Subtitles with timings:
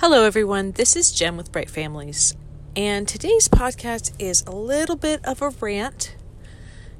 [0.00, 0.72] Hello, everyone.
[0.72, 2.34] This is Jem with Bright Families,
[2.74, 6.16] and today's podcast is a little bit of a rant.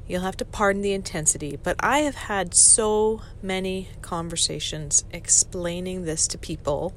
[0.07, 6.27] You'll have to pardon the intensity, but I have had so many conversations explaining this
[6.27, 6.93] to people.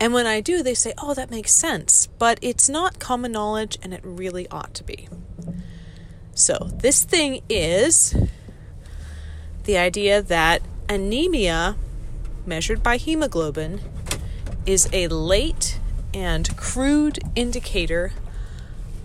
[0.00, 2.08] And when I do, they say, Oh, that makes sense.
[2.18, 5.08] But it's not common knowledge, and it really ought to be.
[6.34, 8.16] So, this thing is
[9.62, 11.76] the idea that anemia,
[12.44, 13.80] measured by hemoglobin,
[14.66, 15.78] is a late
[16.12, 18.12] and crude indicator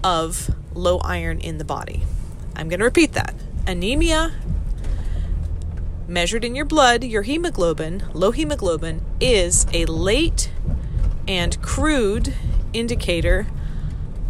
[0.04, 2.04] of low iron in the body.
[2.56, 3.34] I'm going to repeat that.
[3.68, 4.34] Anemia,
[6.08, 10.52] measured in your blood, your hemoglobin, low hemoglobin, is a late
[11.28, 12.34] and crude
[12.74, 13.48] indicator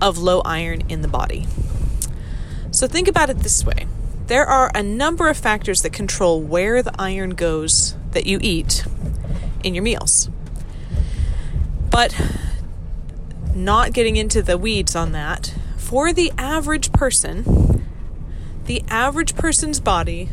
[0.02, 1.48] of low iron in the body.
[2.72, 3.88] So think about it this way
[4.28, 8.84] there are a number of factors that control where the iron goes that you eat
[9.64, 10.30] in your meals.
[11.96, 12.14] But
[13.56, 17.86] not getting into the weeds on that, for the average person,
[18.66, 20.28] the average person's body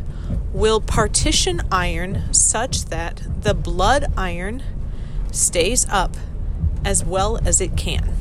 [0.53, 4.65] will partition iron such that the blood iron
[5.31, 6.17] stays up
[6.85, 8.13] as well as it can.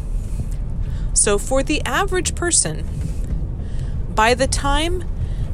[1.13, 2.87] So, for the average person,
[4.13, 5.03] by the time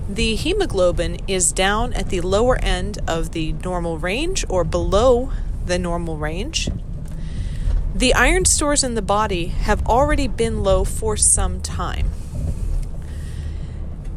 [0.10, 5.32] the hemoglobin is down at the lower end of the normal range or below
[5.66, 6.70] the normal range,
[7.98, 12.12] the iron stores in the body have already been low for some time.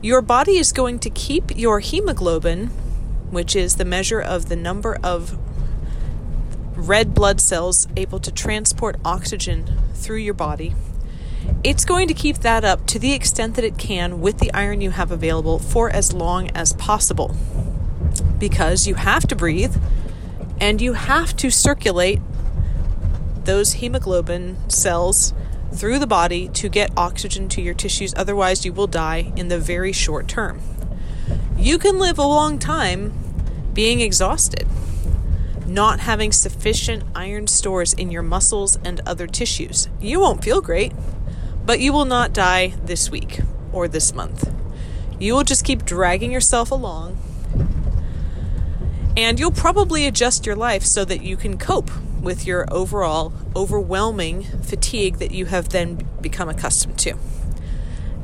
[0.03, 2.67] Your body is going to keep your hemoglobin,
[3.31, 5.39] which is the measure of the number of
[6.77, 9.65] red blood cells able to transport oxygen
[9.95, 10.75] through your body.
[11.65, 14.83] It's going to keep that up to the extent that it can with the iron
[14.83, 17.35] you have available for as long as possible.
[18.39, 19.77] Because you have to breathe
[20.61, 22.21] and you have to circulate
[23.45, 25.33] those hemoglobin cells
[25.73, 29.59] through the body to get oxygen to your tissues, otherwise, you will die in the
[29.59, 30.61] very short term.
[31.57, 33.13] You can live a long time
[33.73, 34.67] being exhausted,
[35.67, 39.89] not having sufficient iron stores in your muscles and other tissues.
[40.01, 40.93] You won't feel great,
[41.65, 43.41] but you will not die this week
[43.73, 44.53] or this month.
[45.21, 47.19] You will just keep dragging yourself along,
[49.17, 54.45] and you'll probably adjust your life so that you can cope with your overall overwhelming
[54.63, 57.17] fatigue that you have then become accustomed to.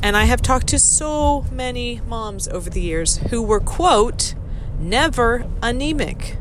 [0.02, 4.34] And I have talked to so many moms over the years who were, quote,
[4.78, 6.36] never anemic,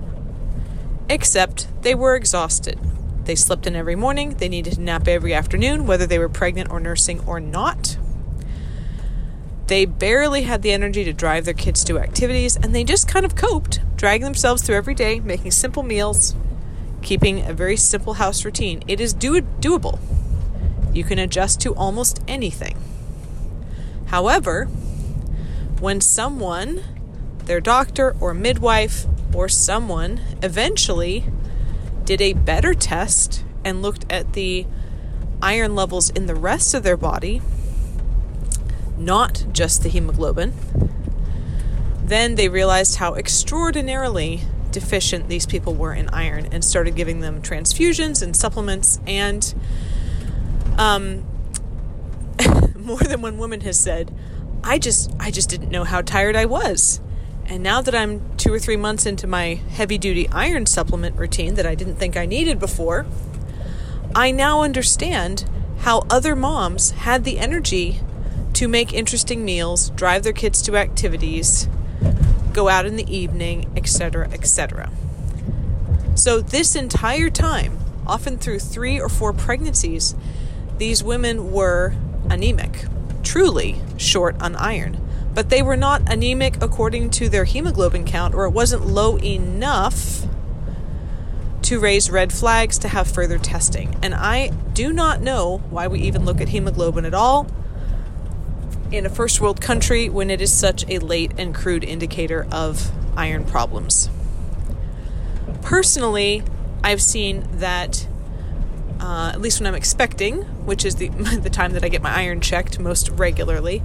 [1.09, 2.79] except they were exhausted.
[3.23, 6.69] They slept in every morning, they needed to nap every afternoon, whether they were pregnant
[6.69, 7.97] or nursing or not.
[9.67, 13.25] They barely had the energy to drive their kids to activities, and they just kind
[13.25, 16.35] of coped, dragging themselves through every day, making simple meals,
[17.05, 18.83] keeping a very simple house routine.
[18.87, 19.99] It is do- doable.
[20.91, 22.75] You can adjust to almost anything.
[24.07, 24.65] However,
[25.79, 26.81] when someone,
[27.45, 29.05] their doctor or midwife
[29.35, 31.25] or someone, eventually
[32.05, 34.65] did a better test and looked at the
[35.43, 37.39] iron levels in the rest of their body,
[38.97, 40.53] not just the hemoglobin,
[42.03, 44.41] then they realized how extraordinarily
[44.75, 48.99] deficient these people were in iron and started giving them transfusions and supplements.
[49.07, 49.55] And
[50.77, 51.25] um,
[52.75, 54.13] more than one woman has said,
[54.65, 56.99] I just I just didn't know how tired I was.
[57.45, 61.55] And now that I'm two or three months into my heavy duty iron supplement routine
[61.55, 63.05] that I didn't think I needed before,
[64.13, 65.49] I now understand
[65.79, 68.01] how other moms had the energy
[68.53, 71.69] to make interesting meals, drive their kids to activities,
[72.55, 74.89] go out in the evening, etc., etc.
[76.15, 77.77] So, this entire time,
[78.07, 80.15] often through three or four pregnancies,
[80.77, 81.93] these women were
[82.29, 82.85] anemic,
[83.23, 85.01] truly short on iron.
[85.33, 90.25] But they were not anemic according to their hemoglobin count, or it wasn't low enough
[91.63, 93.97] to raise red flags to have further testing.
[94.01, 97.47] And I do not know why we even look at hemoglobin at all
[98.91, 102.91] in a first world country when it is such a late and crude indicator of
[103.17, 104.09] iron problems.
[105.61, 106.43] Personally,
[106.83, 108.07] I've seen that,
[108.99, 111.09] uh, at least when I'm expecting, which is the,
[111.41, 113.81] the time that I get my iron checked most regularly,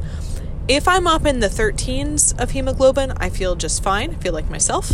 [0.68, 4.50] if I'm up in the 13s of hemoglobin, I feel just fine, I feel like
[4.50, 4.92] myself.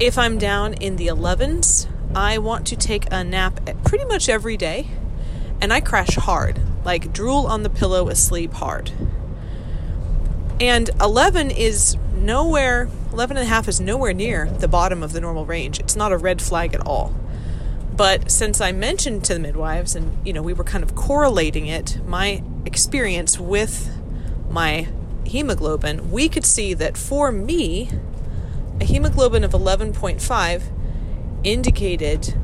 [0.00, 4.56] If I'm down in the 11s, I want to take a nap pretty much every
[4.56, 4.88] day,
[5.60, 8.92] and I crash hard, like drool on the pillow asleep hard.
[10.60, 15.20] And 11 is nowhere, 11 and a half is nowhere near the bottom of the
[15.20, 15.80] normal range.
[15.80, 17.14] It's not a red flag at all.
[17.96, 21.66] But since I mentioned to the midwives and, you know, we were kind of correlating
[21.66, 23.90] it, my experience with
[24.48, 24.88] my
[25.24, 27.90] hemoglobin, we could see that for me,
[28.80, 30.62] a hemoglobin of 11.5
[31.44, 32.34] indicated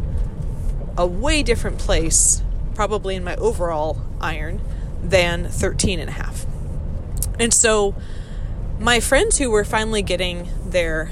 [0.96, 2.42] a way different place,
[2.78, 4.60] probably in my overall iron,
[5.02, 6.46] than 13 and a half.
[7.36, 7.96] And so
[8.78, 11.10] my friends who were finally getting their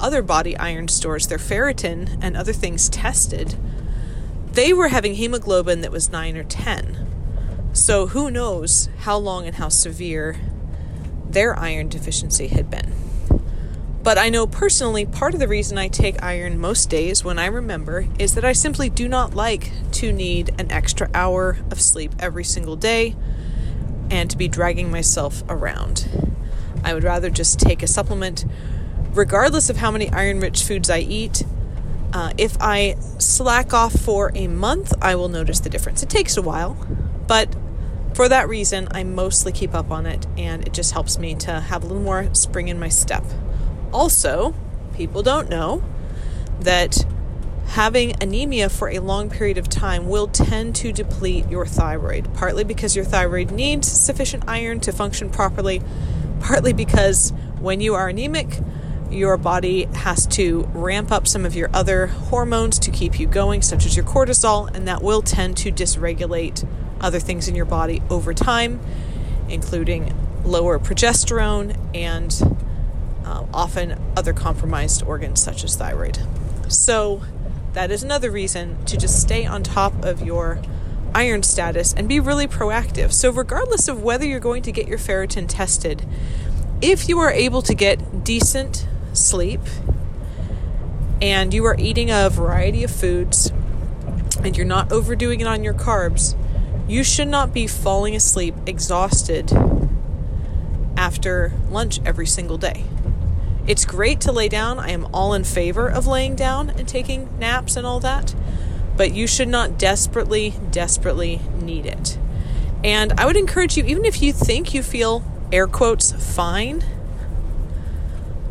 [0.00, 3.56] other body iron stores, their ferritin and other things tested,
[4.50, 7.74] they were having hemoglobin that was 9 or 10.
[7.74, 10.36] So who knows how long and how severe
[11.28, 12.94] their iron deficiency had been.
[14.02, 17.46] But I know personally part of the reason I take iron most days when I
[17.46, 22.12] remember is that I simply do not like to need an extra hour of sleep
[22.18, 23.16] every single day
[24.10, 26.08] and to be dragging myself around.
[26.84, 28.44] I would rather just take a supplement
[29.12, 31.42] regardless of how many iron rich foods I eat.
[32.12, 36.02] Uh, if I slack off for a month, I will notice the difference.
[36.02, 36.74] It takes a while,
[37.26, 37.54] but
[38.14, 41.60] for that reason, I mostly keep up on it, and it just helps me to
[41.60, 43.24] have a little more spring in my step.
[43.92, 44.54] Also,
[44.94, 45.82] people don't know
[46.60, 47.04] that
[47.68, 52.64] having anemia for a long period of time will tend to deplete your thyroid, partly
[52.64, 55.82] because your thyroid needs sufficient iron to function properly,
[56.40, 58.58] partly because when you are anemic,
[59.10, 63.62] your body has to ramp up some of your other hormones to keep you going,
[63.62, 66.66] such as your cortisol, and that will tend to dysregulate
[67.00, 68.80] other things in your body over time,
[69.48, 70.14] including
[70.44, 72.58] lower progesterone and
[73.24, 76.18] uh, often other compromised organs such as thyroid.
[76.68, 77.22] So,
[77.72, 80.60] that is another reason to just stay on top of your
[81.14, 83.12] iron status and be really proactive.
[83.12, 86.06] So, regardless of whether you're going to get your ferritin tested,
[86.80, 89.60] if you are able to get decent sleep
[91.20, 93.52] and you are eating a variety of foods
[94.42, 96.36] and you're not overdoing it on your carbs,
[96.88, 99.52] you should not be falling asleep exhausted
[100.96, 102.84] after lunch every single day.
[103.68, 104.78] It's great to lay down.
[104.78, 108.34] I am all in favor of laying down and taking naps and all that,
[108.96, 112.16] but you should not desperately, desperately need it.
[112.82, 115.22] And I would encourage you, even if you think you feel
[115.52, 116.82] air quotes fine,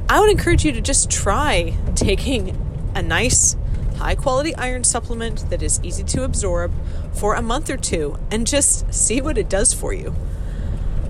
[0.08, 2.56] I would encourage you to just try taking
[2.94, 3.56] a nice,
[3.98, 6.72] high quality iron supplement that is easy to absorb
[7.14, 10.14] for a month or two and just see what it does for you.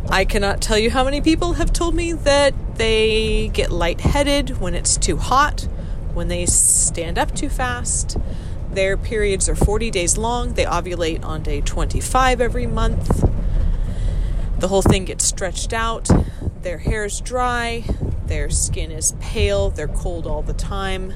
[0.09, 4.73] I cannot tell you how many people have told me that they get lightheaded when
[4.73, 5.67] it's too hot,
[6.13, 8.17] when they stand up too fast.
[8.71, 10.53] Their periods are 40 days long.
[10.53, 13.29] They ovulate on day 25 every month.
[14.59, 16.09] The whole thing gets stretched out.
[16.61, 17.83] Their hair's dry.
[18.27, 21.13] Their skin is pale, they're cold all the time,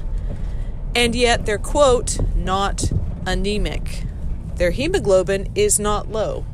[0.94, 2.90] and yet they're, quote, not
[3.26, 4.04] anemic.
[4.56, 6.46] Their hemoglobin is not low,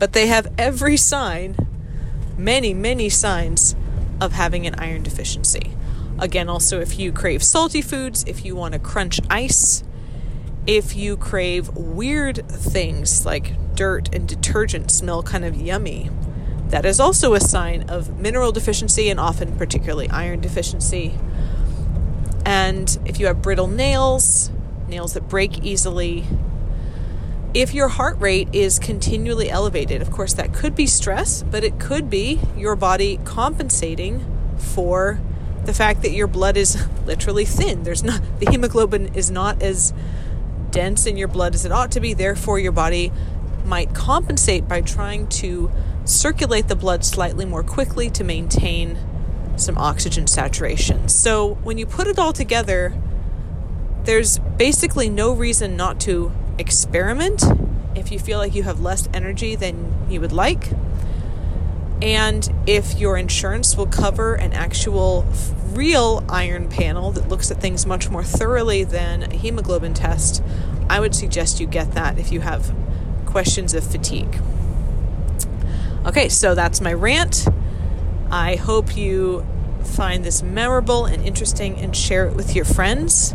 [0.00, 1.56] but they have every sign,
[2.36, 3.76] many, many signs
[4.20, 5.72] of having an iron deficiency.
[6.18, 9.84] Again, also, if you crave salty foods, if you want to crunch ice,
[10.66, 16.10] if you crave weird things like dirt and detergent smell kind of yummy,
[16.68, 21.14] that is also a sign of mineral deficiency and often particularly iron deficiency.
[22.44, 24.50] And if you have brittle nails,
[24.88, 26.24] nails that break easily,
[27.54, 31.78] if your heart rate is continually elevated, of course, that could be stress, but it
[31.78, 34.24] could be your body compensating
[34.58, 35.20] for
[35.64, 37.82] the fact that your blood is literally thin.
[37.84, 39.92] There's not the hemoglobin is not as
[40.70, 42.14] dense in your blood as it ought to be.
[42.14, 43.12] Therefore, your body
[43.64, 45.70] might compensate by trying to
[46.04, 48.98] circulate the blood slightly more quickly to maintain
[49.56, 51.08] some oxygen saturation.
[51.08, 52.94] So when you put it all together,
[54.04, 57.44] there's basically no reason not to experiment
[57.94, 60.70] if you feel like you have less energy than you would like.
[62.00, 65.26] And if your insurance will cover an actual
[65.72, 70.42] real iron panel that looks at things much more thoroughly than a hemoglobin test,
[70.88, 72.74] I would suggest you get that if you have
[73.26, 74.40] questions of fatigue.
[76.06, 77.46] Okay, so that's my rant.
[78.30, 79.44] I hope you
[79.84, 83.34] find this memorable and interesting and share it with your friends.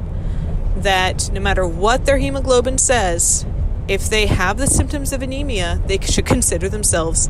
[0.75, 3.46] That no matter what their hemoglobin says,
[3.88, 7.30] if they have the symptoms of anemia, they should consider themselves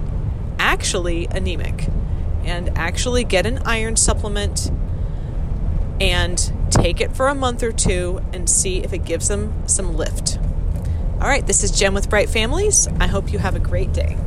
[0.60, 1.88] actually anemic
[2.44, 4.72] and actually get an iron supplement
[6.00, 9.96] and take it for a month or two and see if it gives them some
[9.96, 10.38] lift.
[11.22, 12.88] All right, this is Jen with Bright Families.
[13.00, 14.18] I hope you have a great day.